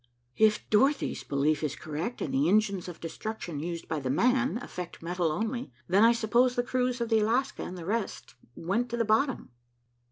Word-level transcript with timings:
"If 0.37 0.67
Dorothy's 0.71 1.23
belief 1.23 1.63
is 1.63 1.75
correct, 1.75 2.23
and 2.23 2.33
the 2.33 2.49
engines 2.49 2.87
of 2.87 2.99
destruction 2.99 3.59
used 3.59 3.87
by 3.87 3.99
'the 3.99 4.09
man' 4.09 4.57
affect 4.63 5.03
metal 5.03 5.31
only, 5.31 5.71
then 5.87 6.03
I 6.03 6.11
suppose 6.11 6.55
the 6.55 6.63
crews 6.63 7.01
of 7.01 7.09
the 7.09 7.19
Alaska 7.19 7.61
and 7.61 7.77
the 7.77 7.85
rest 7.85 8.33
went 8.55 8.89
to 8.89 8.97
the 8.97 9.05
bottom." 9.05 9.51